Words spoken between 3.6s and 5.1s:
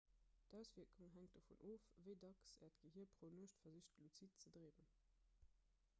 versicht luzid ze dreemen